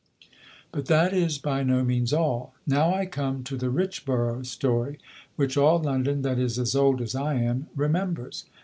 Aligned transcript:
But 0.71 0.87
that 0.87 1.13
is 1.13 1.37
by 1.37 1.61
no 1.61 1.83
means 1.83 2.11
all. 2.11 2.55
Now 2.65 2.91
I 2.91 3.05
come, 3.05 3.43
to 3.43 3.55
the 3.55 3.67
Richborough 3.69 4.43
story, 4.47 4.97
which 5.35 5.57
all 5.57 5.77
London 5.77 6.23
that 6.23 6.39
is 6.39 6.57
as 6.57 6.73
old 6.75 7.01
as 7.03 7.13
I 7.13 7.35
am 7.35 7.67
remembers. 7.75 8.45